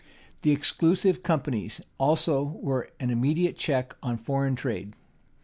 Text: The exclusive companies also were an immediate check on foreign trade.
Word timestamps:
The 0.41 0.49
exclusive 0.51 1.21
companies 1.21 1.79
also 1.99 2.57
were 2.59 2.89
an 2.99 3.11
immediate 3.11 3.55
check 3.55 3.95
on 4.01 4.17
foreign 4.17 4.55
trade. 4.55 4.95